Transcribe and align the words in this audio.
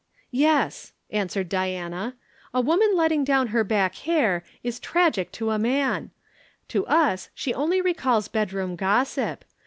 "Yes," 0.31 0.93
answered 1.11 1.47
Diana. 1.47 2.15
"A 2.55 2.59
woman 2.61 2.95
letting 2.95 3.23
down 3.23 3.49
her 3.49 3.63
back 3.63 3.93
hair 3.97 4.43
is 4.63 4.79
tragic 4.79 5.31
to 5.33 5.51
a 5.51 5.59
man; 5.59 6.09
to 6.69 6.87
us 6.87 7.29
she 7.35 7.53
only 7.53 7.81
recalls 7.81 8.27
bedroom 8.27 8.75
gossip. 8.75 9.45